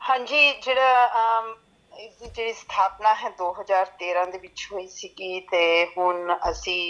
ਹਾਂਜੀ 0.02 0.54
ਜਿਹੜਾ 0.62 1.56
ਇਸ 1.94 2.14
ਦੀ 2.14 2.30
ਜਿਹੜੀ 2.36 2.54
ਸਥਾਪਨਾ 2.54 3.14
ਹੈ 3.16 3.30
2013 3.42 4.26
ਦੇ 4.32 4.38
ਵਿੱਚ 4.38 4.68
ਹੋਈ 4.72 4.88
ਸੀਗੀ 4.88 5.40
ਤੇ 5.52 5.64
ਹੁਣ 5.98 6.36
ਅਸੀਂ 6.52 6.82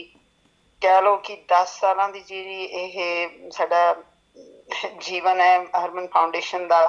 ਕਹਿ 0.81 1.02
ਲਓ 1.02 1.16
ਕਿ 1.17 1.38
10 1.53 1.80
ਸਾਲਾਂ 1.80 2.09
ਦੀ 2.09 2.20
ਜਿਹੜੀ 2.20 2.64
ਇਹ 2.64 3.50
ਸਾਡਾ 3.52 3.95
ਜੀਵਨ 5.00 5.42
ਹੈ 5.42 5.58
ਹਰਮਨ 5.75 6.08
ਫਾਊਂਡੇਸ਼ਨ 6.08 6.67
ਦਾ 6.67 6.81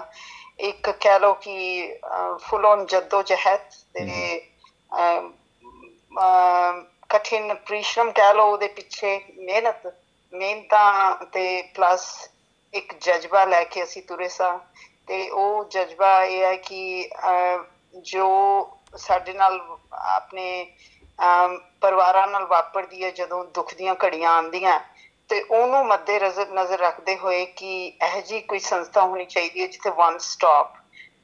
ਇੱਕ 0.61 0.91
ਕਹਿ 0.91 1.19
ਲਓ 1.21 1.35
ਕਿ 1.35 1.99
ਫੁੱਲ 2.41 2.67
ਔਨ 2.67 2.85
ਜੱਦੋ 2.87 3.23
ਜਹਿਦ 3.23 3.61
ਤੇ 3.95 4.41
ਕਠਿਨ 7.11 7.55
ਪ੍ਰੀਸ਼ਰਮ 7.57 8.11
ਕਹਿ 8.13 8.35
ਲਓ 8.35 8.51
ਉਹਦੇ 8.53 8.69
ਪਿੱਛੇ 8.69 9.21
ਮਿਹਨਤ 9.37 9.87
ਮਿਹਨਤਾਂ 10.33 11.25
ਤੇ 11.25 11.63
ਪਲੱਸ 11.75 12.09
ਇੱਕ 12.75 12.95
ਜਜ਼ਬਾ 13.01 13.45
ਲੈ 13.45 13.63
ਕੇ 13.65 13.83
ਅਸੀਂ 13.83 14.03
ਤੁਰੇ 14.03 14.29
ਸਾਂ 14.29 14.59
ਤੇ 15.07 15.29
ਉਹ 15.31 15.65
ਜਜ਼ਬਾ 15.65 16.23
ਇਹ 16.25 16.43
ਹੈ 16.45 16.55
ਕਿ 16.57 17.11
ਜੋ 18.03 18.27
ਸਾਡੇ 18.97 19.33
ਨਾਲ 19.33 19.61
ਆਪਣੇ 19.93 20.67
ਪਰਿਵਾਰਾਂ 21.83 22.27
ਨਾਲ 22.27 22.47
ਵਾਪਰਦੀ 22.47 23.05
ਹੈ, 23.05 23.11
ਜਦੋਂ 23.11 23.45
ਦੁੱਖ 23.45 23.75
ਦੀਆਂ 23.75 23.95
ਘੜੀਆਂ 24.05 24.31
ਆਉਂਦੀਆਂ 24.31 24.79
ਤੇ 25.31 25.41
ਉਹਨੂੰ 25.43 25.85
ਮੱਦੇ 25.87 26.19
ਨਜ਼ਰ 26.21 26.79
ਰੱਖਦੇ 26.79 27.17
ਹੋਏ 27.17 27.45
ਕਿ 27.47 27.87
ਇਹ 27.87 28.23
ਜੀ 28.23 28.41
ਕੋਈ 28.41 28.59
ਸੰਸਥਾ 28.59 29.05
ਹੋਣੀ 29.05 29.25
ਚਾਹੀਦੀ 29.25 29.63
ਹੈ 29.63 29.67
ਜਿੱਥੇ 29.67 29.91
ਵਨ 29.91 30.19
ਸਟਾਪ 30.19 30.77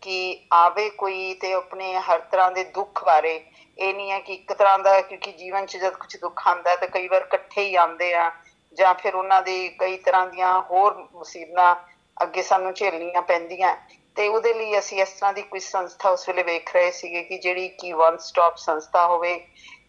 ਕਿ 0.02 0.16
ਆਵੇ 0.52 0.88
ਕੋਈ 0.90 1.34
ਤੇ 1.34 1.52
ਆਪਣੇ 1.52 1.94
ਹਰ 2.00 2.18
ਤਰ੍ਹਾਂ 2.32 2.50
ਦੇ 2.52 2.64
ਦੁੱਖ 2.64 3.04
ਬਾਰੇ। 3.04 3.34
ਇਹ 3.78 3.94
ਨਹੀਂ 3.94 4.10
ਹੈ 4.10 4.18
ਕਿ 4.20 4.32
ਇੱਕ 4.32 4.52
ਤਰ੍ਹਾਂ 4.52 4.78
ਦਾ, 4.78 5.00
ਕਿਉਂਕਿ 5.00 5.32
ਜੀਵਨ 5.32 5.66
'ਚ 5.66 5.76
ਜਦ 5.76 5.94
ਕੁਝ 5.94 6.16
ਦੁੱਖ 6.16 6.46
ਆਉਂਦਾ 6.48 6.74
ਤਾਂ 6.76 6.88
ਕਈ 6.88 7.08
ਵਾਰ 7.08 7.22
ਇਕੱਠੇ 7.22 7.62
ਹੀ 7.62 7.74
ਆਉਂਦੇ 7.74 8.12
ਆ, 8.14 8.30
ਜਾਂ 8.72 8.94
ਫਿਰ 8.94 9.14
ਉਹਨਾਂ 9.14 9.40
ਦੇ 9.42 9.68
ਕਈ 9.78 9.96
ਤਰ੍ਹਾਂ 9.96 10.26
ਦੀਆਂ 10.26 10.60
ਹੋਰ 10.60 10.94
ਮੁਸੀਬਤਾਂ 11.12 11.74
ਅੱਗੇ 12.16 12.42
ਸਾਨੂੰ 12.42 12.72
ਝੇਲਣੀਆਂ 12.74 13.22
ਪੈਂਦੀਆਂ 13.22 13.76
ਤੇ 14.16 14.26
ਉਹਦੇ 14.28 14.52
ਲਈ 14.54 14.78
ਅਸੀਂ 14.78 15.00
ਇਸ 15.02 15.08
ਤਰ੍ਹਾਂ 15.10 15.32
ਦੀ 15.32 15.42
ਕੋਈ 15.42 15.60
ਸੰਸਥਾ 15.60 16.10
ਉਸ 16.10 16.28
ਵੇਲੇ 16.28 16.42
ਵੇਖ 16.42 16.72
ਰਹੇ 16.74 16.90
ਸੀਗੇ 16.90 17.22
ਕਿ 17.22 17.38
ਜਿਹੜੀ 17.38 17.68
ਕਿ 17.68 17.92
ਵਨ 17.92 18.16
ਸਟਾਪ 18.16 18.56
ਸੰਸਥਾ 18.56 19.06
ਹੋਵੇ 19.06 19.34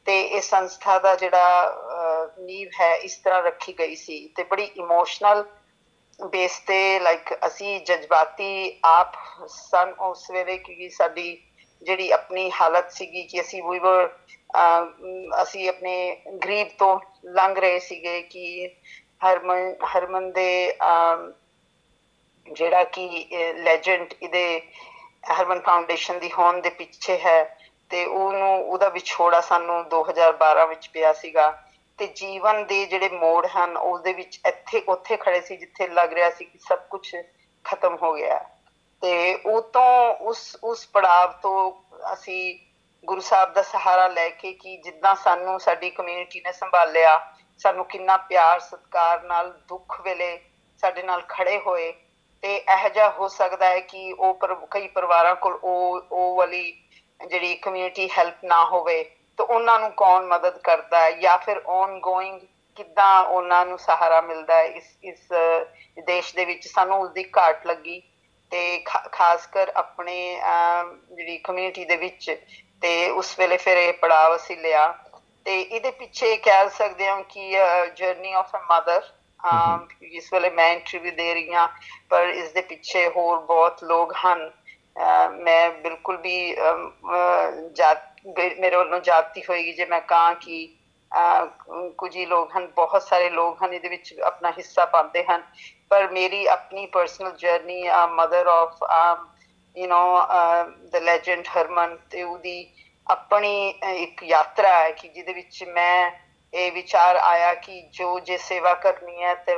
ਤੇ 0.05 0.21
ਇਹ 0.21 0.41
ਸੰਸਥਾ 0.41 0.97
ਦਾ 0.99 1.15
ਜਿਹੜਾ 1.15 2.33
ਨੀਵ 2.39 2.69
ਹੈ, 2.81 2.93
ਇਸ 2.95 3.17
ਤਰ੍ਹਾਂ 3.17 3.41
ਰੱਖੀ 3.43 3.73
ਗਈ 3.79 3.95
ਸੀ 3.95 4.27
ਤੇ 4.35 4.43
ਬੜੀ 4.43 4.63
ਇਮੋਸ਼ਨਲ 4.77 5.43
ਬੇਸ 6.19 6.59
ਤੇ 6.59 6.99
ਲਾਈਕ 6.99 7.33
ਅਸੀਂ 7.47 7.79
ਜਜ਼ਬਾਤੀ 7.81 8.79
ਆਪ 8.85 9.15
ਸਨ 9.47 9.93
ਉਸ 10.01 10.29
ਵੇਲੇ 10.31 10.57
ਕਿ 10.57 10.89
ਸਾਡੀ 10.89 11.37
ਜਿਹੜੀ 11.81 12.09
ਆਪਣੀ 12.11 12.49
ਹਾਲਤ 12.51 12.91
ਸੀਗੀ 12.91 13.23
ਕਿ 13.23 13.41
ਅਸੀਂ 13.41 13.63
ਵੀ 13.63 13.79
ਵਰ 13.79 14.07
ਅਸੀਂ 15.41 15.67
ਆਪਣੇ 15.69 15.95
ਗਰੀਬ 16.43 16.67
ਤੋਂ 16.77 16.99
ਲੰਘ 17.31 17.57
ਰਹੇ 17.57 17.79
ਸੀਗੇ 17.79 18.21
ਕਿ 18.21 18.67
ਹਰਮਨ 19.25 19.75
ਹਰਮਨ 19.95 20.31
ਦੇ 20.31 20.77
ਜਿਹੜਾ 22.47 22.83
ਕਿ 22.83 23.07
ਲੈਜੈਂਡ 23.57 24.13
ਇਹਦੇ 24.13 24.61
ਹਰਮਨ 25.31 25.59
ਫਾਊਂਡੇਸ਼ਨ 25.59 26.19
ਦੀ 26.19 26.31
ਹੋਣ 26.31 26.61
ਦੇ 26.61 26.69
ਪਿੱਛੇ 26.69 27.17
ਹੈ। 27.17 27.43
ਤੇ 27.89 28.05
ਉਹਨੂੰ, 28.05 28.69
ਉਹਦਾ 28.69 28.89
ਵਿਛੋੜਾ 28.89 29.41
ਸਾਨੂੰ 29.41 29.89
2012 29.89 30.67
ਵਿੱਚ 30.67 30.89
ਪਿਆ 30.93 31.13
ਸੀਗਾ 31.13 31.63
ਤੇ 31.97 32.07
ਜੀਵਨ 32.07 32.65
ਦੇ 32.65 32.85
ਜਿਹੜੇ 32.85 33.09
ਮੋੜ 33.09 33.47
ਹਨ 33.47 33.77
ਉਸ 33.77 34.01
ਦੇ 34.01 34.13
ਵਿੱਚ 34.13 34.39
ਇੱਥੇ, 34.47 34.83
ਉੱਥੇ 34.89 35.17
ਖੜੇ 35.17 35.41
ਸੀ 35.41 35.57
ਜਿੱਥੇ 35.57 35.87
ਲੱਗ 35.87 36.13
ਰਿਹਾ 36.13 36.29
ਸੀ 36.29 36.45
ਕਿ 36.45 36.57
ਸਭ 36.57 36.79
ਕੁਝ 36.89 37.15
ਖਤਮ 37.63 37.97
ਹੋ 38.03 38.13
ਗਿਆ। 38.13 38.45
ਤੇ 39.01 39.35
ਉਹ 39.35 39.61
ਤੋਂ 39.61 40.15
ਉਸ 40.15 40.57
ਉਸ 40.63 40.87
ਪੜਾਵ 40.87 41.33
ਤੋਂ 41.41 41.71
ਅਸੀਂ 42.13 42.59
ਗੁਰੂ 43.05 43.21
ਸਾਹਿਬ 43.21 43.53
ਦਾ 43.53 43.61
ਸਹਾਰਾ 43.61 44.07
ਲੈ 44.07 44.29
ਕੇ 44.29 44.53
ਕਿ 44.53 44.77
ਜਿੱਦਾਂ 44.77 45.15
ਸਾਨੂੰ 45.15 45.59
ਸਾਡੀ 45.59 45.89
ਕਮਿਊਨਿਟੀ 45.89 46.39
ਨੇ 46.39 46.51
ਸੰਭਾਲਿਆ, 46.51 47.33
ਸਾਨੂੰ 47.57 47.85
ਕਿੰਨਾ 47.85 48.17
ਪਿਆਰ, 48.17 48.59
ਸਤਿਕਾਰ 48.59 49.23
ਨਾਲ 49.23 49.61
ਦੁੱਖ 49.67 50.01
ਵੇਲੇ 50.01 50.41
ਸਾਡੇ 50.77 51.03
ਨਾਲ 51.03 51.21
ਖੜੇ 51.21 51.59
ਹੋਏ 51.59 51.93
ਤੇ 52.41 52.55
ਇਹ 52.57 52.89
ਜਿਹਾ 52.89 53.09
ਹੋ 53.09 53.27
ਸਕਦਾ 53.27 53.65
ਹੈ 53.65 53.79
ਕਿ 53.79 54.13
ਉਹ 54.13 54.39
ਕਈ 54.71 54.87
ਪਰਿਵਾਰਾਂ 54.87 55.35
ਕੋਲ 55.35 55.59
ਉਹ 55.63 56.01
ਉਹ 56.11 56.35
ਵਾਲੀ 56.35 56.84
ਜਿਹੜੀ 57.19 57.55
ਕਮਿਊਨਿਟੀ 57.57 58.07
ਹੈਲਪ 58.09 58.43
ਨਾ 58.45 58.63
ਹੋਵੇ 58.65 59.03
ਤਾਂ 59.39 59.45
ਉਹਨਾਂ 59.45 59.79
ਨੂੰ 59.79 59.91
ਕੌਣ 59.93 60.25
ਮਦਦ 60.25 60.57
ਕਰਦਾ 60.59 60.99
ਹੈ? 60.99 61.11
ਜਾਂ 61.13 61.37
ਫਿਰ 61.37 61.61
ਔਨ 61.67 61.99
ਗੋਇੰਗ 62.01 62.39
ਕਿੱਦਾਂ 62.77 63.23
ਉਹਨਾਂ 63.23 63.65
ਨੂੰ 63.65 63.77
ਸਹਾਰਾ 63.79 64.21
ਮਿਲਦਾ 64.21 64.55
ਹੈ? 64.55 64.63
ਇਸ 64.65 64.97
ਇਸ 65.03 65.27
ਦੇਸ਼ 65.97 66.35
ਦੇ 66.35 66.45
ਵਿੱਚ 66.45 66.67
ਸਾਨੂੰ 66.67 66.99
ਉਸ 67.01 67.09
ਦੀ 67.11 67.23
ਘਾਟ 67.37 67.65
ਲੱਗੀ 67.67 68.01
ਤੇ 68.51 68.77
ਖਾਸ 69.11 69.45
ਕਰ 69.47 69.71
ਆਪਣੇ 69.75 70.15
ਜਿਹੜੀ 70.35 71.37
ਕਮਿਊਨਿਟੀ 71.39 71.85
ਦੇ 71.85 71.95
ਵਿੱਚ 71.97 72.29
ਤੇ 72.81 73.09
ਉਸ 73.11 73.37
ਵੇਲੇ 73.39 73.57
ਫਿਰ 73.57 73.77
ਇਹ 73.77 73.93
ਪੜਾਅ 74.01 74.35
ਅਸੀਂ 74.35 74.57
ਲਿਆ। 74.57 74.87
ਤੇ 75.45 75.59
ਇਹਦੇ 75.61 75.91
ਪਿੱਛੇ 75.93 76.35
ਕਹਿ 76.37 76.69
ਸਕਦੇ 76.69 77.07
ਹਾਂ 77.07 77.21
ਕਿ 77.29 77.51
ਜਰਨੀ 77.95 78.31
ਆਫ 78.33 78.55
ਅ 78.55 78.59
ਮਦਰ 78.71 79.01
ਇਸ 80.13 80.31
ਵੇਲੇ 80.33 80.49
ਮੈਂ 80.49 80.71
ਇੰਟਰਵਿਊ 80.73 81.11
ਦੇ 81.15 81.33
ਰਹੀ 81.33 81.53
ਹਾਂ 81.53 81.67
ਪਰ 82.09 82.27
ਇਸ 82.29 82.51
ਦੇ 82.51 82.61
ਪਿੱਛੇ 82.63 83.07
ਹੋਰ 83.09 83.39
ਬਹੁਤ 83.41 83.83
ਲੋਕ 83.83 84.13
ਹਨ। 84.25 84.49
ਮੈਂ 85.35 85.69
ਬਿਲਕੁਲ 85.73 86.17
ਵੀ 86.17 86.55
ਜਾਤ 87.73 88.03
ਮੇਰੇ 88.59 88.75
ਵੱਲੋਂ 88.75 88.99
ਜਾਤੀ 88.99 89.41
ਹੋਏਗੀ, 89.49 89.71
ਜੇ 89.73 89.85
ਮੈਂ 89.85 90.01
ਕਹਾਂ 90.01 90.33
ਕਿ 90.35 90.67
ਕੁਝ 91.97 92.15
ਹੀ 92.15 92.25
ਲੋਕ 92.25 92.55
ਹਨ, 92.57 92.67
ਬਹੁਤ 92.75 93.03
ਸਾਰੇ 93.03 93.29
ਲੋਕ 93.29 93.63
ਹਨ, 93.63 93.73
ਇਹਦੇ 93.73 93.89
ਵਿੱਚ 93.89 94.13
ਆਪਣਾ 94.21 94.51
ਹਿੱਸਾ 94.51 94.85
ਪਾਉਂਦੇ 94.85 95.23
ਹਨ। 95.23 95.43
ਪਰ 95.89 96.07
ਮੇਰੀ 96.11 96.45
ਆਪਣੀ 96.47 96.85
personal 96.87 97.31
journey 97.37 97.83
mother 98.11 98.47
of 98.47 98.83
you 99.75 99.87
know 99.87 100.03
the 100.91 100.95
legend 101.03 101.47
Harman 101.47 101.97
ਤੇ 102.11 102.23
ਉਹਦੀ 102.23 102.57
ਆਪਣੀ 103.07 103.67
ਇੱਕ 103.95 104.23
ਯਾਤਰਾ 104.23 104.75
ਹੈ 104.77 104.91
ਕਿ 104.91 105.07
ਜਿਹਦੇ 105.07 105.33
ਵਿੱਚ 105.33 105.63
ਮੈਂ 105.67 106.11
ਇਹ 106.53 106.71
ਵਿਚਾਰ 106.71 107.15
ਆਇਆ 107.15 107.53
ਕਿ 107.55 107.81
ਜੋ 107.93 108.19
ਜੇ 108.19 108.37
ਸੇਵਾ 108.37 108.73
ਕਰਨੀ 108.73 109.23
ਹੈ 109.23 109.33
ਤੇ 109.45 109.55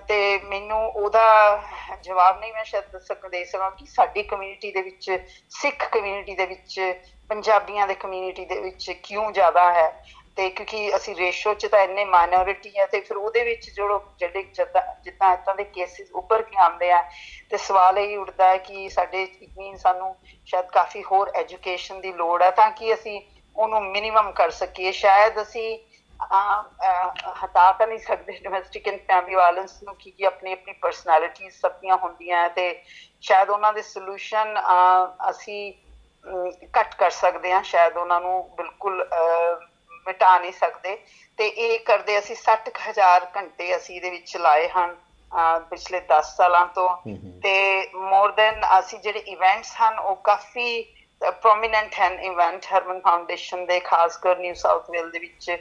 ਤੇ 0.08 0.40
ਮੈਨੂੰ 0.44 0.92
ਉਹਦਾ 0.92 1.62
ਜਵਾਬ 2.02 2.40
ਨਹੀਂ 2.40 2.54
ਮੈਂ 2.54 2.64
ਸ਼ਾਇਦ 2.64 2.84
ਦੱਸ 2.92 3.12
ਦੇ 3.32 3.46
ਸਕਾਂ 3.46 3.72
ਕਿ 3.72 3.86
ਸਾਡੀ 3.86 4.24
ਕਮਿਊਨਿਟੀ 4.24 4.72
ਦੇ 4.72 4.82
ਵਿੱਚ, 4.82 5.20
ਸਿੱਖ 5.50 5.90
ਕਮਿਊਨਿਟੀ 5.90 6.36
ਦੇ 6.36 6.46
ਵਿੱਚ, 6.46 6.94
ਪੰਜਾਬੀਆਂ 7.30 7.88
ਦੇ 7.88 7.96
ਕਮਿਊਨਿਟੀ 7.96 8.46
ਦੇ 8.46 8.62
ਵਿੱਚ 8.62 8.92
ਕਿਉਂ 8.92 9.32
ਜ਼ਿਆਦਾ 9.32 9.74
ਹੈ? 9.74 10.06
ਤੇ 10.36 10.50
ਕਿਉਂਕਿ 10.50 10.96
ਅਸੀਂ 10.96 11.16
ਰੇਸ਼ੋ 11.16 11.54
ਚ 11.54 11.66
ਤਾਂ 11.66 11.80
ਇੰਨੇ 11.80 12.06
ਮਾਈਨੋਰਿਟੀ 12.06 12.80
ਆ 12.80 12.86
ਤੇ 12.86 13.02
ਫਿਰ 13.02 13.18
ਉਹਦੇ 13.18 13.44
ਵਿੱਚ 13.44 13.70
ਜਿਹੜੋ 13.70 14.04
ਜਿਹੜੇ 14.20 14.44
ਜਿੱਦਾਂ 14.44 15.02
ਜਿੱਦਾਂ 15.04 15.34
ਇਤਾਂ 15.34 15.56
ਦੇ 15.56 15.64
ਕੇਸਿਸ 15.64 16.12
ਉੱਪਰ 16.12 16.42
ਕੇ 16.42 16.58
ਆਉਂਦੇ 16.58 16.92
ਆ 16.92 17.04
ਤੇ 17.50 17.58
ਸਵਾਲ 17.58 18.00
ਇਹ 18.00 18.18
ਉੱਠਦਾ 18.18 18.48
ਹੈ 18.48 18.58
ਕਿ 18.58 18.90
ਸਾਡੇ 18.90 19.24
ਇਤਨੀ 19.24 19.78
ਸਾਨੂੰ 19.78 20.16
ਸ਼ਾਇਦ 20.46 20.66
ਕਾਫੀ 20.66 21.04
ਹੋਰ 21.04 21.32
ਐਜੂਕੇਸ਼ਨ 21.36 22.02
ਦੀ 22.02 22.14
ਲੋੜ 22.14 22.44
ਹੈ 22.44 22.52
ਤਾਂ 22.52 22.72
ਕਿ 22.72 22.94
ਅਸੀਂ 22.94 23.22
ਉਹਨੂੰ 23.56 23.86
ਮਿਨੀਮਮ 23.86 24.32
ਕਰ 24.32 24.50
ਸਕੀਏ। 24.50 24.92
ਸ਼ਾਇਦ 24.92 25.42
ਅਸੀਂ 25.42 25.80
ਹਟਾ 26.22 27.72
ਤਾਂ 27.72 27.88
ਨਹੀਂ 27.88 28.00
ਸਕਦੇ 28.00 28.40
ਡੋਮੈਸਟਿਕ 28.44 28.88
ਐਂਡ 28.88 29.00
ਫੈਮਿਲੀ 29.08 29.36
ਵਾਇਲੈਂਸ 29.36 29.82
ਨੂੰ 29.84 29.96
ਕਿ 29.96 30.26
ਆਪਣੀ 30.26 30.54
ਆਪਣੀ 30.54 30.74
ਪਰਸਨੈਲਿਟੀਜ਼ 30.74 31.56
ਸਭੀਆਂ 31.56 31.98
ਹੁੰਦੀਆਂ 31.98 32.50
ਤੇ 32.50 32.74
ਸ਼ਾਇਦ 33.22 33.50
ਉਹਨਾਂ 33.50 33.74
ਦੇ 33.74 33.82
ਸੋਲੂਸ਼ਨ 33.82 34.60
ਅਸੀਂ 35.30 35.74
ਕੱਟ 36.74 36.96
ਕਰ 36.96 37.10
ਸਕਦੇ 37.10 37.52
ਹਾਂ 37.52 37.64
ਸ਼ਾਇਦ 37.64 37.98
ਉਹਨਾਂ 37.98 38.20
ਨੂੰ 38.22 38.44
ਬਿਲਕੁਲ 38.58 39.08
ਮਿਟਾ 40.08 40.38
ਨਹੀਂ 40.40 40.52
ਸਕਦੇ 40.52 40.98
ਤੇ 41.40 41.48
ਇਹ 41.48 41.80
ਕਰਦੇ 41.86 42.18
ਅਸੀਂ 42.20 42.36
60000 42.36 43.28
ਘੰਟੇ 43.36 43.76
ਅਸੀਂ 43.76 43.96
ਇਹਦੇ 43.96 44.10
ਵਿੱਚ 44.10 44.38
ਲਾਏ 44.38 44.68
ਹਨ 44.70 44.96
ਪਿਛਲੇ 45.70 46.02
10 46.10 46.32
ਸਾਲਾਂ 46.38 46.66
ਤੋਂ 46.76 46.90
ਤੇ 47.44 47.54
ਮੋਰ 47.96 48.32
ਦੈਨ 48.32 48.66
ਅਸੀਂ 48.80 49.00
ਜਿਹੜੇ 49.00 49.20
ਇਵੈਂਟਸ 49.28 49.76
ਹਨ 49.82 50.00
ਉਹ 50.00 50.16
ਕਾਫੀ 50.24 50.82
ਪ੍ਰੋਮਿਨੈਂਟ 51.22 51.96
ਹਨ 52.00 52.20
ਇਵੈਂਟ 52.22 52.66
ਹਰਮਨ 52.66 53.00
ਫਾਊਂਡੇਸ਼ਨ 53.00 53.66
ਦੇ 53.66 53.80
ਖਾਸ 53.80 54.18
ਕਰ 54.18 54.38
ਨਿਊ 54.38 54.54
ਸਾਊਥ 54.54 54.90
ਵੇਲ 54.92 55.10
ਦੇ 55.12 55.20
ਵਿੱਚ 55.20 55.52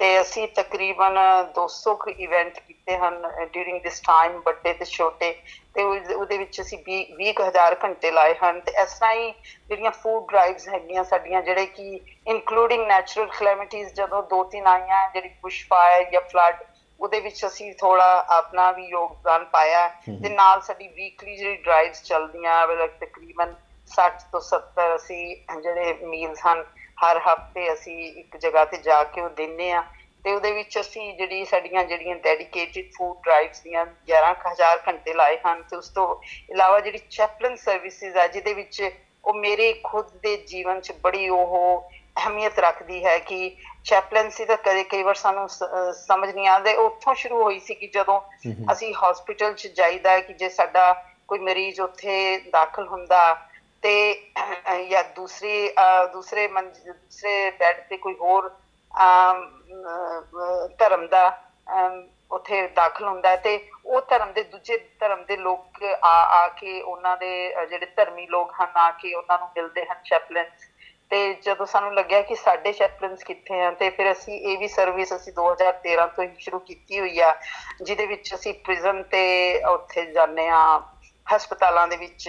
ਤੇ 0.00 0.20
ਅਸੀਂ 0.20 0.46
ਤਕਰੀਬਨ 0.56 1.18
200 1.58 1.94
ਕੁ 2.00 2.10
ਇਵੈਂਟ 2.10 2.58
ਕੀਤੇ 2.58 2.96
ਹਨ 2.98 3.22
ਡਿਊਰਿੰਗ 3.52 3.80
ਦਿਸ 3.82 4.00
ਟਾਈਮ 4.00 4.40
ਵੱਡੇ 4.46 4.72
ਤੇ 4.72 4.84
ਛੋਟੇ 4.84 5.32
ਤੇ 5.74 5.82
ਉਹਦੇ 5.82 6.38
ਵਿੱਚ 6.38 6.60
ਅਸੀਂ 6.60 6.78
20000 7.20 7.76
ਘੰਟੇ 7.84 8.10
ਲਾਏ 8.10 8.34
ਹਨ। 8.34 8.60
ਤੇ 8.60 8.72
ਇਸ 8.82 8.98
ਤਰ੍ਹਾਂ 8.98 9.14
ਹੀ 9.14 9.30
ਜਿਹੜੀਆਂ 9.68 9.90
ਫੂਡ 9.92 10.26
ਡਰਾਈਵਸ 10.28 10.68
ਹੈਗੀਆਂ 10.68 11.04
ਸਾਡੀਆਂ 11.04 11.42
ਜਿਹੜੇ 11.42 11.66
ਕਿ 11.66 12.00
ਇਨਕਲੂਡਿੰਗ 12.26 12.86
ਨੈਚੁਰਲ 12.86 13.28
ਕਲੈਮਿਟੀਜ਼ 13.38 13.92
ਜਦੋਂ 13.94 14.22
ਦੋ 14.22 14.42
ਤਿੰਨ 14.44 14.66
ਆਈਆਂ 14.66 15.08
ਜਿਹੜੀ 15.14 15.28
ਬੁਸ਼ 15.42 15.66
ਫਾਇਰ 15.68 16.04
ਜਾਂ 16.10 16.20
ਫਲੱਡ 16.20 16.64
ਉਹਦੇ 17.00 17.20
ਵਿੱਚ 17.20 17.44
ਅਸੀਂ 17.46 17.72
ਥੋੜਾ 17.74 18.24
ਆਪਣਾ 18.30 18.70
ਵੀ 18.72 18.86
ਯੋਗਦਾਨ 18.86 19.44
ਪਾਇਆ। 19.44 19.88
ਤੇ 20.22 20.28
ਨਾਲ 20.28 20.60
ਸਾਡੀ 20.60 20.88
ਵੀਕਲੀ 20.88 21.36
ਜਿਹੜੀ 21.36 21.56
ਡਰਾਈਵਸ 21.56 22.02
ਚੱਲਦੀਆਂ 22.02 22.66
ਤਕਰੀਬਨ 23.00 23.54
60 23.90 24.24
ਤੋਂ 24.32 24.40
70 24.40 24.94
ਅਸੀਂ 24.94 25.24
ਜਿਹੜੇ 25.62 25.92
ਮੀਲਸ 26.04 26.46
ਹਨ 26.46 26.64
ਹਰ 27.04 27.18
ਹਫ਼ਤੇ 27.18 27.72
ਅਸੀਂ 27.72 28.12
ਇੱਕ 28.12 28.36
ਜਗ੍ਹਾ 28.36 28.64
ਤੇ 28.64 28.76
ਜਾ 28.76 29.04
ਕੇ 29.04 29.20
ਉਹ 29.20 29.30
ਦਿੰਨੇ 29.30 29.72
ਆ। 29.72 29.84
ਤੇ 30.24 30.32
ਉਹਦੇ 30.32 30.52
ਵਿੱਚ 30.52 30.80
ਅਸੀਂ 30.80 31.16
ਜਿਹੜੀ 31.16 31.44
ਸਾਡੀਆਂ 31.44 31.84
ਜਿਹੜੀਆਂ 31.84 32.16
ਡੈਡੀਕੇਟਿਡ 32.16 32.90
ਫੂਡ 32.96 33.16
ਡਰਾਈਵਸ 33.22 33.60
ਦੀਆਂ 33.60 33.86
11000 34.06 34.78
ਘੰਟੇ 34.88 35.12
ਲਾਏ 35.14 35.36
ਹਨ 35.46 35.62
ਤੇ 35.62 35.76
ਉਸ 35.76 35.88
ਤੋਂ 35.88 36.16
ਇਲਾਵਾ 36.50 36.80
ਜਿਹੜੀ 36.80 36.98
ਚੈਪਲਨ 37.10 37.56
ਸਰਵਿਸਿਜ਼ 37.56 38.16
ਆ 38.16 38.26
ਜਿਹਦੇ 38.26 38.54
ਵਿੱਚ 38.54 38.90
ਉਹ 39.24 39.34
ਮੇਰੇ 39.34 39.72
ਖੁਦ 39.84 40.06
ਦੇ 40.22 40.36
ਜੀਵਨ 40.36 40.80
'ਚ 40.80 40.92
ਬੜੀ 40.92 41.28
ਉਹ 41.28 41.90
ਅਹਿਮੀਅਤ 42.16 42.58
ਰੱਖਦੀ 42.58 43.04
ਹੈ 43.04 43.18
ਕਿ 43.18 43.56
ਚੈਪਲਨਸੀ 43.84 44.44
ਤਾਂ 44.44 44.56
ਕਦੇ 44.56 44.84
ਕਈ 44.84 45.02
ਵਾਰ 45.02 45.14
ਸਾਨੂੰ 45.14 45.48
ਸਮਝ 45.92 46.28
ਨਹੀਂ 46.34 46.48
ਆਉਂਦੇ। 46.48 46.74
ਉੱਥੋਂ 46.74 47.14
ਸ਼ੁਰੂ 47.14 47.42
ਹੋਈ 47.42 47.58
ਸੀ 47.58 47.74
ਕਿ 47.74 47.86
ਜਦੋਂ 47.86 48.20
ਅਸੀਂ 48.72 48.94
ਹਸਪੀਟਲ 48.94 49.52
'ਚ 49.52 49.66
ਜਾਈਦਾ 49.66 50.18
ਕਿ 50.20 50.32
ਜੇ 50.32 50.48
ਸਾਡਾ 50.48 50.92
ਕੋਈ 51.28 51.38
ਮਰੀਜ਼ 51.38 51.80
ਉੱਥੇ 51.80 52.38
ਦਾਖਲ 52.52 52.88
ਹੁੰਦਾ 52.88 53.48
ਤੇ 53.86 54.86
ਜਾਂ 54.90 55.02
ਦੂਸਰੀ 55.16 55.68
ਦੂਸਰੇ 56.12 56.46
ਦੂਸਰੇ 56.48 57.50
ਬੈੱਡ 57.58 57.80
ਤੇ 57.88 57.96
ਕੋਈ 57.96 58.14
ਹੋਰ 58.20 58.48
ਧਰਮ 60.78 61.06
ਦਾ 61.06 61.26
ਉੱਥੇ 62.30 62.66
ਦਾਖਲ 62.76 63.04
ਹੁੰਦਾ 63.08 63.30
ਹੈ 63.30 63.36
ਤੇ 63.36 63.58
ਉਹ 63.84 64.00
ਧਰਮ 64.10 64.32
ਦੇ 64.32 64.42
ਦੂਜੇ 64.44 64.78
ਧਰਮ 65.00 65.24
ਦੇ 65.24 65.36
ਲੋਕ 65.36 65.82
ਆ 66.04 66.14
ਆ 66.38 66.46
ਕੇ 66.60 66.80
ਉਹਨਾਂ 66.80 67.16
ਦੇ 67.16 67.30
ਜਿਹੜੇ 67.70 67.86
ਧਰਮੀ 67.86 68.26
ਲੋਕ 68.26 68.52
ਹਨ, 68.52 68.72
ਆ 68.76 68.90
ਕੇ 68.90 69.14
ਉਹਨਾਂ 69.14 69.38
ਨੂੰ 69.38 69.48
ਮਿਲਦੇ 69.56 69.84
ਹਨ 69.84 70.02
ਚੈਪਲਨਸ 70.04 70.66
ਤੇ 71.10 71.32
ਜਦੋਂ 71.42 71.66
ਸਾਨੂੰ 71.66 71.94
ਲੱਗਿਆ 71.94 72.20
ਕਿ 72.22 72.34
ਸਾਡੇ 72.34 72.72
ਚੈਪਲਨਸ 72.72 73.24
ਕਿੱਥੇ 73.24 73.60
ਹਨ, 73.62 73.74
ਤੇ 73.74 73.90
ਫਿਰ 73.90 74.12
ਅਸੀਂ 74.12 74.40
ਇਹ 74.40 74.58
ਵੀ 74.58 74.68
ਸਰਵਿਸ 74.68 75.14
ਅਸੀਂ 75.16 75.32
2013 75.32 76.06
ਤੋਂ 76.16 76.24
ਹੀ 76.24 76.30
ਸ਼ੁਰੂ 76.38 76.58
ਕੀਤੀ 76.58 77.00
ਹੋਈ 77.00 77.18
ਆ, 77.20 77.34
ਜਿਹਦੇ 77.82 78.06
ਵਿੱਚ 78.06 78.34
ਅਸੀਂ 78.34 78.54
ਪ੍ਰਿਜ਼ਨ 78.64 79.02
ਤੇ 79.10 79.24
ਉੱਥੇ 79.68 80.06
ਜਾਂਦੇ 80.12 80.48
ਆ 80.48 80.62
ਹਸਪਤਾਲਾਂ 81.26 81.88
ਦੇ 81.88 81.96
ਵਿੱਚ। 81.96 82.28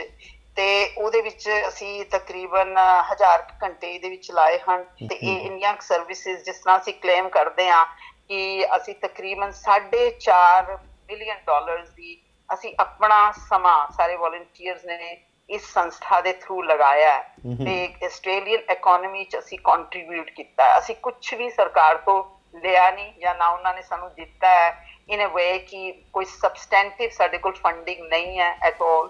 ਤੇ 0.57 0.93
ਉਹਦੇ 0.97 1.21
ਵਿੱਚ 1.21 1.49
ਅਸੀਂ 1.67 2.05
ਤਕਰੀਬਨ 2.05 2.77
1000 3.11 3.41
ਘੰਟੇ 3.63 3.99
ਦੇ 3.99 4.09
ਵਿੱਚ 4.09 4.31
ਲਾਏ 4.31 4.59
ਹਨ 4.59 4.83
ਤੇ 4.83 5.15
ਇਹ 5.15 5.41
ਇੰਡੀਅਨ 5.41 5.75
ਸਰਵਿਸਿਜ਼ 5.79 6.43
ਜਿਸ 6.43 6.57
ਤਰ੍ਹਾਂ 6.57 6.79
ਅਸੀਂ 6.79 6.93
ਕਲੇਮ 6.93 7.29
ਕਰਦੇ 7.29 7.69
ਆ 7.69 7.83
ਕਿ 8.29 8.65
ਅਸੀਂ 8.75 8.95
ਤਕਰੀਬਨ 8.95 9.51
4.5 9.51 10.77
ਮਿਲੀਅਨ 11.09 11.37
ਡਾਲਰਸ 11.45 11.89
ਦੀ 11.89 12.21
ਅਸੀਂ 12.53 12.73
ਆਪਣਾ 12.79 13.31
ਸਮਾਂ 13.49 13.87
ਸਾਰੇ 13.97 14.15
ਵੋਲੰਟੀਅਰਸ 14.15 14.85
ਨੇ 14.85 15.17
ਇਸ 15.49 15.73
ਸੰਸਥਾ 15.73 16.21
ਦੇ 16.21 16.33
ਥਰੂ 16.33 16.61
ਲਗਾਇਆ 16.61 17.11
ਹੈ। 17.11 17.33
ਤੇ 17.65 18.05
ਆਸਟ੍ਰੇਲੀਅਨ 18.05 18.61
ਇਕਨੋਮੀ 18.71 19.23
ਚ 19.23 19.37
ਅਸੀਂ 19.37 19.59
ਕੰਟਰੀਬਿਊਟ 19.63 20.29
ਕੀਤਾ 20.29 20.79
ਅਸੀਂ 20.79 20.95
ਕੁਝ 20.95 21.33
ਵੀ 21.33 21.49
ਸਰਕਾਰ 21.49 21.97
ਤੋਂ 21.97 22.23
ਲਿਆ 22.59 22.91
ਨਹੀਂ 22.91 23.13
ਜਾਂ 23.19 23.35
ਨਾ 23.35 23.47
ਉਹਨਾਂ 23.47 23.73
ਨੇ 23.73 23.81
ਸਾਨੂੰ 23.81 24.13
ਦਿੱਤਾ 24.13 24.49
ਹੈ। 24.49 24.87
ਇਨ 25.09 25.25
ਅ 25.25 25.27
ਵੇ 25.27 25.59
ਕਿ 25.59 25.91
ਕੋਈ 26.13 26.25
ਸਬਸਟੈਂਟਿਵ 26.25 27.09
ਸਾਡੇ 27.09 27.37
ਕੋਲ 27.37 27.53
ਫੰਡਿੰਗ 27.53 28.07
ਨਹੀਂ 28.07 28.39
ਹੈ 28.39 28.57
ਐਟ 28.61 28.81
ਆਲ 28.81 29.09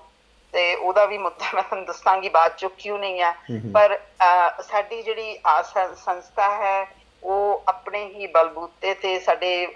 ਤੇ 0.53 0.73
ਉਹਦਾ 0.75 1.05
ਵੀ 1.05 1.17
ਮੁੱਦਾ 1.17 1.49
ਮੈਂ 1.53 1.63
ਤੁਹਾਨੂੰ 1.63 1.85
ਦੱਸਾਂਗੀ 1.85 2.29
ਬਾਅਦ 2.29 2.55
ਚ 2.55 2.67
ਕਿਉਂ 2.77 2.99
ਨਹੀਂ 2.99 3.21
ਹੈ 3.21 3.33
ਪਰ 3.73 3.97
ਸਾਡੀ 4.61 5.01
ਜਿਹੜੀ 5.01 5.38
ਸੰਸਥਾ 5.95 6.49
ਹੈ 6.57 6.88
ਉਹ 7.23 7.63
ਆਪਣੇ 7.67 8.03
ਹੀ 8.05 8.27
ਬਲਬੂਤੇ 8.27 8.94
ਤੇ 8.94 9.19
ਸਾਡੇ 9.19 9.67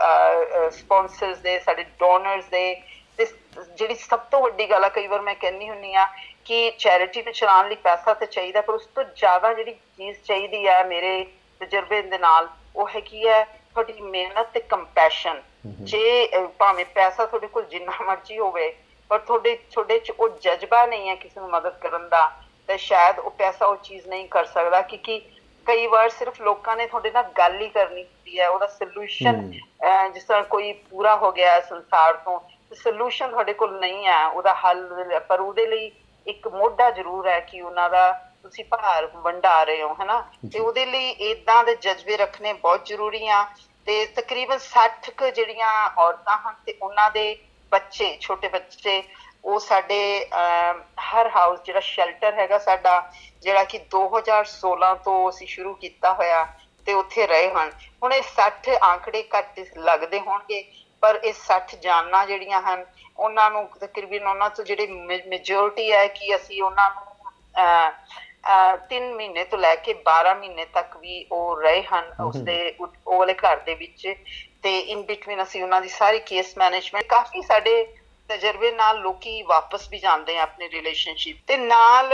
ਸਪਾਂਸਰਸ 0.71 1.37
ਦੇ 1.37 1.59
ਸਾਡੇ 1.59 1.83
ਡੋਨਰਸ 1.99 2.45
ਦੇ 2.45 2.81
ਜਿਹੜੀ 3.19 3.95
ਸਭ 3.95 4.19
ਤੋਂ 4.31 4.41
ਵੱਡੀ 4.41 4.69
ਗੱਲ 4.69 4.83
ਆ 4.83 4.89
ਕਈ 4.89 5.07
ਵਾਰ 5.07 5.21
ਮੈਂ 5.21 5.35
ਕਹਿੰਨੀ 5.35 5.69
ਹੁੰਨੀ 5.69 5.93
ਆ 5.93 6.05
ਕਿ 6.45 6.69
ਚੈਰਿਟੀ 6.77 7.21
ਤੇ 7.21 7.31
ਚਲਾਉਣ 7.31 7.67
ਲਈ 7.69 7.75
ਪੈਸਾ 7.75 8.13
ਤੇ 8.13 8.25
ਚਾਹੀਦਾ 8.25 8.61
ਪਰ 8.61 8.73
ਉਸ 8.73 8.85
ਤੋਂ 8.85 9.03
ਜ਼ਿਆਦਾ 9.15 9.53
ਜਿਹੜੀ 9.53 9.73
ਚੀਜ਼ 9.97 10.17
ਚਾਹੀਦੀ 10.17 10.65
ਆ 10.67 10.83
ਮੇਰੇ 10.83 11.23
ਤਜਰਬੇ 11.61 12.01
ਦੇ 12.01 12.17
ਨਾਲ 12.17 12.47
ਉਹ 12.75 12.87
ਹੈ 12.87 12.99
ਕੀ 12.99 13.27
ਹੈ 13.27 13.43
ਤੁਹਾਡੀ 13.43 14.01
ਮਿਹਨਤ 14.01 14.47
ਤੇ 14.53 14.59
ਕੰਪੈਸ਼ਨ 14.59 15.41
ਜੇ 15.81 16.27
ਭਾਵੇਂ 16.59 16.85
ਪੈਸਾ 16.85 17.25
ਤੁਹਾਡੇ 17.25 17.47
ਕੋਲ 17.47 17.65
ਜਿੰਨਾ 17.65 18.03
ਮਰਜ਼ੀ 18.03 18.37
ਹੋਵੇ 18.39 18.73
ਪਰ 19.11 19.19
ਤੁਹਾਡੇ 19.19 19.55
ਤੁਹਾਡੇ 19.71 19.99
ਚ 19.99 20.11
ਉਹ 20.11 20.29
ਜਜ਼ਬਾ 20.29 20.85
ਨਹੀਂ 20.85 21.09
ਹੈ 21.09 21.15
ਕਿਸੇ 21.15 21.39
ਨੂੰ 21.39 21.49
ਮਦਦ 21.49 21.77
ਕਰਨ 21.79 22.07
ਦਾ 22.09 22.31
ਤੇ 22.67 22.77
ਸ਼ਾਇਦ 22.77 23.19
ਉਹ 23.19 23.31
ਪੈਸਾ 23.31 23.65
ਉਹ 23.65 23.75
ਚੀਜ਼ 23.75 24.07
ਨਹੀਂ 24.07 24.27
ਕਰ 24.27 24.45
ਸਕਦਾ 24.45 24.81
ਕਿਉਂਕਿ 24.81 25.19
ਕਈ 25.67 25.87
ਵਾਰ 25.87 26.09
ਸਿਰਫ 26.09 26.41
ਲੋਕਾਂ 26.41 26.75
ਨੇ 26.77 26.87
ਤੁਹਾਡੇ 26.87 27.11
ਨਾਲ 27.11 27.23
ਗੱਲ 27.23 27.61
ਹੀ 27.61 27.67
ਕਰਨੀ 27.69 28.03
ਹੁੰਦੀ 28.03 28.39
ਹੈ 28.39 28.49
ਉਹਦਾ 28.49 28.67
ਸੋਲੂਸ਼ਨ 28.67 29.51
ਜਿਸ 30.13 30.23
ਤਰ੍ਹਾਂ 30.23 30.43
ਕੋਈ 30.43 30.71
ਪੂਰਾ 30.73 31.15
ਹੋ 31.15 31.31
ਗਿਆ 31.31 31.59
ਸੰਸਾਰ 31.61 32.13
ਤੋਂ 32.13 32.39
ਸੋਲੂਸ਼ਨ 32.75 33.29
ਤੁਹਾਡੇ 33.29 33.53
ਕੋਲ 33.53 33.79
ਨਹੀਂ 33.79 34.05
ਹੈ 34.07 34.25
ਉਹਦਾ 34.27 34.53
ਹੱਲ 34.53 35.19
ਪਰ 35.27 35.39
ਉਹਦੇ 35.39 35.65
ਲਈ 35.67 35.91
ਇੱਕ 36.27 36.47
ਮੋਢਾ 36.47 36.89
ਜ਼ਰੂਰ 36.91 37.27
ਹੈ 37.27 37.39
ਕਿ 37.39 37.61
ਉਹਨਾਂ 37.61 37.89
ਦਾ 37.89 38.11
ਤੁਸੀਂ 38.43 38.65
ਭਾਰ 38.65 39.05
ਵੰਡਾ 39.05 39.63
ਰਹੇ 39.63 39.81
ਹੋ 39.81 39.95
ਹੈਨਾ? 39.99 40.23
ਤੇ 40.53 40.59
ਉਹਦੇ 40.59 40.85
ਲਈ 40.85 41.09
ਇਦਾਂ 41.09 41.63
ਦੇ 41.63 41.75
ਜਜ਼ਬੇ 41.75 42.17
ਰੱਖਣੇ 42.17 42.53
ਬਹੁਤ 42.53 42.85
ਜ਼ਰੂਰੀ 42.85 43.27
ਆ 43.27 43.43
ਤੇ 43.87 44.05
ਤਕਰੀਬਨ 44.05 44.59
60 44.67 45.11
ਕ 45.17 45.29
ਜਿਹੜੀਆਂ 45.29 45.89
ਔਰਤਾਂ 45.97 46.37
ਹਨ 46.37 46.55
ਤੇ 46.65 46.77
ਉਹਨਾਂ 46.81 47.11
ਦੇ 47.11 47.25
ਬੱਚੇ 47.71 48.17
ਛੋਟੇ 48.21 48.47
ਬੱਚੇ 48.47 49.03
ਉਹ 49.45 49.59
ਸਾਡੇ 49.59 49.99
ਹਰ 51.01 51.29
ਹਾਊਸ 51.29 51.59
ਜਿਹੜਾ 51.65 51.79
ਸ਼ੈਲਟਰ 51.79 52.33
ਹੈਗਾ 52.33 52.57
ਸਾਡਾ 52.57 53.11
ਜਿਹੜਾ 53.43 53.63
ਕਿ 53.63 53.79
2016 53.95 54.93
ਤੋਂ 55.03 55.29
ਅਸੀਂ 55.29 55.47
ਸ਼ੁਰੂ 55.47 55.73
ਕੀਤਾ 55.73 56.13
ਹੋਇਆ 56.13 56.45
ਤੇ 56.87 56.93
ਉੱਥੇ 56.93 57.27
ਰਹੇ 57.27 57.49
ਹਨ। 57.51 57.71
ਹੁਣ 58.03 58.13
ਇਹ 58.13 58.21
60 58.35 58.75
ਆંકੜੇ 58.81 59.23
ਘੱਟ 59.37 59.59
ਲੱਗਦੇ 59.77 60.19
ਹੋਣਗੇ 60.19 60.63
ਪਰ 61.03 61.19
ਇਹ 61.23 61.33
60 61.33 61.75
ਜਾਨਾਂ 61.81 62.25
ਜਿਹੜੀਆਂ 62.27 62.61
ਹਨ 62.61 62.85
ਉਹਨਾਂ 63.17 63.51
ਨੂੰ 63.51 63.67
ਤਕਰੀਬਨ 63.79 64.27
ਉਹਨਾਂ 64.27 64.49
ਤੋਂ 64.49 64.65
ਜਿਹੜੇ 64.65 64.87
ਮੈਜੋਰਟੀ 65.27 65.91
ਹੈ 65.91 66.07
ਕਿ 66.07 66.35
ਅਸੀਂ 66.35 66.61
ਉਹਨਾਂ 66.63 66.89
ਨੂੰ 66.89 67.09
3 68.89 69.11
ਮਹੀਨੇ 69.15 69.43
ਤੋਂ 69.43 69.59
ਲੈ 69.59 69.75
ਕੇ 69.75 69.93
12 70.05 70.35
ਮਹੀਨੇ 70.35 70.65
ਤੱਕ 70.65 70.97
ਵੀ 70.97 71.25
ਉਹ 71.31 71.61
ਰਹੇ 71.61 71.83
ਹਨ 71.83 72.13
ਉਸਦੇ 72.23 72.75
ਉਹ 72.79 73.17
ਵਾਲੇ 73.17 73.33
ਘਰ 73.33 73.57
ਦੇ 73.57 73.75
ਵਿੱਚ। 73.75 74.07
ਤੇ 74.63 74.79
ਇਨ 74.79 75.01
ਬਿਟਵੀਨ 75.01 75.43
ਅਸੀਂ 75.43 75.63
ਉਹਨਾਂ 75.63 75.81
ਦੀ 75.81 75.89
ਸਾਰੀ 75.89 76.19
ਕੇਸ 76.19 76.57
ਮੈਨੇਜਮੈਂਟ 76.57 77.05
ਕਾਫੀ 77.05 77.41
ਸਾਡੇ 77.41 77.83
ਤਜਰਬੇ 78.29 78.71
ਨਾਲ 78.71 78.99
ਲੋਕੀ 78.99 79.41
ਵਾਪਸ 79.43 79.87
ਵੀ 79.89 79.97
ਜਾਂਦੇ 79.99 80.37
ਆ 80.37 80.41
ਆਪਣੀ 80.41 80.69
ਰਿਲੇਸ਼ਨਸ਼ਿਪ 80.69 81.37
ਤੇ 81.47 81.57
ਨਾਲ 81.57 82.13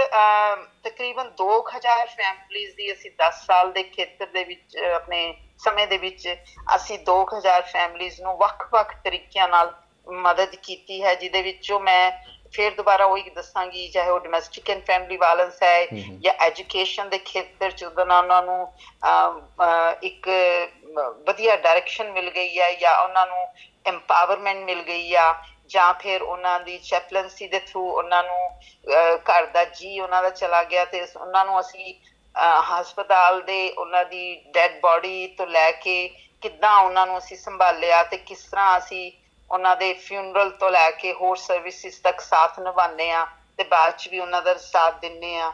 ਤਕਰੀਬਨ 0.84 1.32
2000 1.42 2.06
ਫੈਮਿਲੀਆਂ 2.08 2.72
ਦੀ 2.78 2.92
ਅਸੀਂ 2.94 3.12
10 3.22 3.44
ਸਾਲ 3.46 3.72
ਦੇ 3.72 3.84
ਖੇਤਰ 3.84 4.26
ਦੇ 4.26 4.44
ਵਿੱਚ 4.44 4.78
ਆਪਣੇ 4.78 5.34
ਸਮੇਂ 5.58 5.88
ਦੇ 5.88 5.98
ਵਿੱਚ 5.98 6.28
ਅਸੀਂ 6.76 6.98
2000 7.10 7.62
ਫੈਮਿਲੀਆਂ 7.74 8.24
ਨੂੰ 8.24 8.38
ਵੱਖ-ਵੱਖ 8.38 8.96
ਤਰੀਕਿਆਂ 9.04 9.48
ਨਾਲ 9.48 9.74
ਮਦਦ 10.08 10.56
ਕੀਤੀ 10.56 11.04
ਹੈ 11.04 11.14
ਜਿਹਦੇ 11.16 11.42
ਵਿੱਚੋਂ 11.42 11.80
ਮੈਂ 11.80 12.12
ਫਿਰ 12.54 12.76
ਦੁਬਾਰਾ 12.76 13.06
ਉਹੀ 13.06 13.30
ਦੱਸਾਂਗੀ 13.30 13.88
ਚਾਹੇ 13.88 14.10
ਉਹ 14.10 14.20
ਡੋਮੈਸਟਿਕ 14.20 14.70
ਐਂਡ 14.70 14.84
ਫੈਮਿਲੀ 14.86 15.18
ਵਾਇਲੈਂਸ 15.18 15.64
ਹੈ 15.64 15.88
ਜਾਂ 16.20 16.34
ਐਜੂਕੇਸ਼ਨ 16.40 17.10
ਦੇ 17.10 17.18
ਖੇਤਰ 17.18 17.72
ਚ 17.72 17.84
ਉਹਨਾਂ 17.84 18.42
ਨੂੰ 18.44 18.74
ਇੱਕ 20.02 20.30
ਵਧੀਆ 20.98 21.56
ਡਾਇਰੈਕਸ਼ਨ 21.56 22.12
ਮਿਲ 22.12 22.30
ਗਈ 22.30 22.60
ਹੈ 22.60 22.72
ਜਾਂ 22.72 22.98
ਉਹਨਾਂ 22.98 23.26
ਨੂੰ 23.28 23.48
ਐਮਪਾਵਰਮੈਂਟ 23.86 24.58
ਮਿਲ 24.58 24.82
ਗਈ 24.82 25.14
ਆ 25.16 25.34
ਜਾਂ 25.68 25.94
ਫਿਰ 25.94 26.22
ਉਹਨਾਂ 26.22 26.60
ਦੀ 26.60 26.78
ਚੈਪਲੈਂਸੀ 26.80 27.48
ਦੇ 27.48 27.60
ਥਰੂ 27.60 27.88
ਉਹਨਾਂ 27.92 28.24
ਨੂੰ 28.24 28.38
ਅਹ, 28.48 29.18
ਘਰ 29.18 29.46
ਦਾ 29.46 29.64
ਜੀ 29.66 30.00
ਉਹਨਾਂ 30.00 30.22
ਦਾ 30.24 30.30
ਚਲਾ 30.30 30.64
ਗਿਆ 30.64 30.86
ਤੇ 30.86 31.06
ਉਹਨਾਂ 31.16 31.46
ਨੂੰ 31.46 31.60
ਅਸੀਂ 31.60 31.94
ਅਹ, 32.36 32.62
ਹਸਪਤਾਲ 32.72 33.42
ਦੇ 33.42 33.70
ਉਹਨਾਂ 33.72 34.06
ਦੀ 34.06 34.36
ਡੈੱਡ 34.54 34.80
ਬਾਡੀ 34.80 35.28
ਤੋਂ 35.28 35.48
ਲੈ 35.48 35.72
ਕੇ 35.72 36.08
ਕਿੱਦਾਂ 36.42 36.76
ਉਹਨਾਂ 36.80 37.06
ਨੂੰ 37.08 37.18
ਅਸੀਂ 37.18 37.38
ਸੰਭਾਲਿਆ 37.38 38.04
ਤੇ 38.04 38.18
ਕਿਸ 38.18 38.44
ਤਰ੍ਹਾਂ 38.44 38.78
ਅਸੀਂ 38.78 39.12
ਉਹਨਾਂ 39.52 39.76
ਦੇ 39.76 39.94
ਫਿਊਨਰਲ 39.94 40.50
ਤੋਂ 40.50 40.70
ਲੈ 40.72 40.90
ਕੇ 40.92 41.14
ਹੋਰ 41.14 41.38
ਸਰਵਿਸਿਜ਼ 41.38 42.02
ਤੱਕ 42.02 42.20
ਸਾਥ 42.22 42.60
ਨਿਭਾਉਂਦੇ 42.60 43.12
ਆ 43.12 43.26
ਤੇ 43.58 43.64
ਬਾਅਦ 43.64 43.94
ਚ 43.98 44.08
ਵੀ 44.08 44.20
ਉਹਨਾਂ 44.20 44.42
ਦਾ 44.42 44.54
ਸਾਥ 44.54 45.00
ਦਿੰਨੇ 45.02 45.40
ਆ 45.40 45.52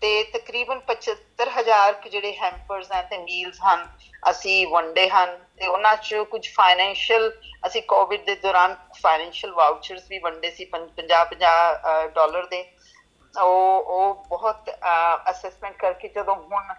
ਤੇ 0.00 0.24
ਤਕਰੀਬਨ 0.24 0.80
75000 0.80 1.92
ਕੁ 1.92 2.08
ਜਿਹੜੇ 2.08 2.36
ਹੈਂਪਰਸ 2.36 2.92
ਹਨ 2.92 3.06
ਤੇ 3.10 3.18
ਮੀਲਸ 3.18 3.58
ਹਨ, 3.66 3.88
ਅਸੀਂ 4.30 4.66
ਵੰਡੇ 4.66 5.08
ਹਨ 5.08 5.46
ਤੇ 5.58 5.66
ਉਹਨਾਂ 5.66 5.96
ਚ 5.96 6.14
ਕੁਝ 6.30 6.48
ਫਾਈਨੈਂਸ਼ੀਅਲ 6.54 7.40
ਅਸੀਂ 7.66 7.82
ਕੋਵਿਡ 7.82 8.24
ਦੇ 8.24 8.34
ਦੌਰਾਨ 8.34 8.76
ਫਾਈਨੈਂਸ਼ੀਅਲ 9.02 9.52
ਵਾਊਚਰਸ 9.54 10.02
ਵੀ 10.10 10.18
ਵੰਡੇ 10.18 10.50
ਸੀ 10.50 10.64
50 10.64 11.24
50 11.24 11.76
ਡਾਲਰ 12.14 12.46
ਦੇ। 12.46 12.64
ਉਹ 13.42 13.82
ਉਹ 13.86 14.14
ਬਹੁਤ 14.14 14.70
ਅਸੈਸਮੈਂਟ 15.30 15.76
ਕਰਕੇ 15.76 16.08
ਜਦੋਂ 16.08 16.34
ਹੁਣ 16.34 16.74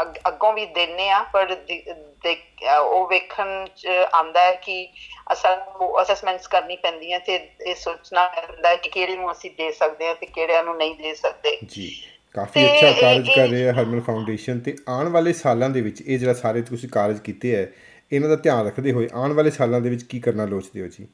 ਅੱਗ- 0.00 0.20
ਅੱਗੋਂ 0.28 0.52
ਵੀ 0.52 0.66
ਦਿੰਨੇ 0.66 1.10
ਆ, 1.10 1.22
ਪਰ 1.22 1.54
ਦੇ- 1.54 1.94
ਦੇ- 1.94 2.34
ਅਹ 2.34 2.78
ਉਹ 2.78 3.06
ਵੇਖਣ 3.08 3.66
ਚ 3.66 3.88
ਆਂਦਾ 4.14 4.40
ਹੈ 4.40 4.54
ਕਿ 4.54 4.92
ਅਸਾਂ 5.32 5.56
ਨੂੰ 5.56 6.02
ਅਸੈਸਮੈਂਟਸ 6.02 6.46
ਕਰਨੀ 6.46 6.76
ਪੈਂਦੀਆਂ 6.76 7.20
ਤੇ 7.20 7.50
ਇਹ 7.66 7.74
ਸੋਚਣਾ 7.74 8.28
ਪੈਂਦਾ 8.28 8.68
ਹੈ 8.68 8.76
ਕਿ 8.76 8.88
ਕਿਹੜੇ 8.88 9.16
ਨੂੰ 9.16 9.32
ਅਸੀਂ 9.32 9.50
ਦੇ 9.50 9.72
ਸਕਦੇ 9.72 10.06
ਹਾਂ 10.06 10.14
ਤੇ 10.14 10.26
ਕਿਹੜਿਆਂ 10.26 10.64
ਨੂੰ 10.64 10.76
ਨਹੀਂ 10.76 10.94
ਦੇ 10.94 11.14
ਸਕਦੇ। 11.14 11.58
ਜੀ। 11.66 12.02
ਕਾਫੀ 12.34 12.64
ਅੱਛਾ 12.66 12.90
ਕਾਰਜ 13.00 13.28
ਕਰ 13.28 13.48
ਰਹੇ 13.48 13.62
ਹੈ 13.64 13.72
ਹਰਮਨ 13.72 14.00
ਫਾਊਂਡੇਸ਼ਨ 14.00 14.58
ਤੇ 14.60 14.76
ਆਉਣ 14.88 15.08
ਵਾਲੇ 15.08 15.32
ਸਾਲਾਂ 15.34 15.68
ਦੇ 15.70 15.80
ਵਿੱਚ 15.80 16.00
ਇਹ 16.02 16.18
ਜਿਹੜਾ 16.18 16.34
ਸਾਰੇ 16.34 16.62
ਤੁਸੀਂ 16.62 16.88
ਕਾਰਜ 16.88 17.18
ਕੀਤੇ 17.20 17.54
ਹੈ 17.56 17.66
ਇਹਨਾਂ 18.12 18.28
ਦਾ 18.28 18.36
ਧਿਆਨ 18.36 18.66
ਰੱਖਦੇ 18.66 18.92
ਹੋਏ 18.92 19.08
ਆਉਣ 19.14 19.32
ਵਾਲੇ 19.32 19.50
ਸਾਲਾਂ 19.50 19.80
ਦੇ 19.80 19.90
ਵਿੱਚ 19.90 20.02
ਕੀ 20.02 20.20
ਕਰਨਾ 20.20 20.44
ਲੋਚਦੇ 20.46 20.80
ਹੋ 20.80 20.86
ਜੀ? 20.88 21.06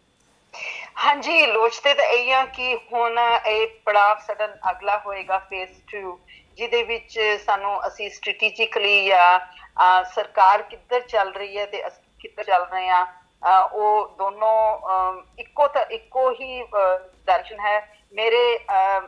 ਹਾਂਜੀ 0.96 1.46
ਲੋਚਦੇ 1.46 1.94
ਤਾਂ 1.94 2.04
ਇਹ 2.08 2.32
ਆ 2.34 2.44
ਕਿ 2.48 2.74
ਹੁਣ 2.92 3.18
ਇਹ 3.46 3.66
ਪੜਾਵ 3.86 4.18
ਸਾਡਾ 4.26 4.46
ਅਗਲਾ 4.70 4.96
ਹੋਏਗਾ 5.06 5.38
ਫੇਸ 5.50 5.70
2 5.94 6.02
ਜਿਹਦੇ 6.58 6.82
ਵਿੱਚ 6.82 7.18
ਸਾਨੂੰ 7.46 7.76
ਅਸੀਂ 7.86 8.08
ਸਟ੍ਰੈਟੇਜਿਕਲੀ 8.10 9.04
ਜਾਂ 9.06 10.04
ਸਰਕਾਰ 10.14 10.62
ਕਿੱਧਰ 10.62 11.00
ਚੱਲ 11.08 11.32
ਰਹੀ 11.32 11.56
ਹੈ 11.58 11.66
ਤੇ 11.66 11.86
ਅਸੀਂ 11.86 12.02
ਕਿੱਧਰ 12.20 12.44
ਚੱਲ 12.44 12.64
ਰਹੇ 12.72 12.88
ਆ 12.90 13.04
ਉਹ 13.64 14.16
ਦੋਨੋਂ 14.18 15.22
ਇੱਕੋ 15.38 15.66
ਤਾਂ 15.68 15.84
ਇੱਕੋ 15.90 16.30
ਹੀ 16.32 16.62
ਡਾਇਰੈਕਸ਼ਨ 16.64 17.60
ਹੈ 17.60 17.78
ਮੇਰੇ 18.16 18.58